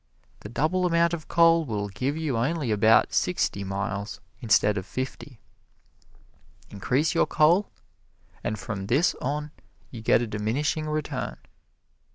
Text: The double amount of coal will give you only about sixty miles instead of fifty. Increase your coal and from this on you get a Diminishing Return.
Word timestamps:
The 0.39 0.49
double 0.49 0.87
amount 0.87 1.13
of 1.13 1.27
coal 1.27 1.63
will 1.63 1.87
give 1.87 2.17
you 2.17 2.35
only 2.35 2.71
about 2.71 3.13
sixty 3.13 3.63
miles 3.63 4.19
instead 4.39 4.75
of 4.75 4.87
fifty. 4.87 5.39
Increase 6.71 7.13
your 7.13 7.27
coal 7.27 7.69
and 8.43 8.57
from 8.57 8.87
this 8.87 9.13
on 9.21 9.51
you 9.91 10.01
get 10.01 10.23
a 10.23 10.25
Diminishing 10.25 10.87
Return. 10.89 11.37